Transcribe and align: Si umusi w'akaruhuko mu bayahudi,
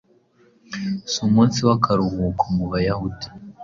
Si 1.11 1.17
umusi 1.27 1.59
w'akaruhuko 1.67 2.43
mu 2.55 2.65
bayahudi, 2.71 3.27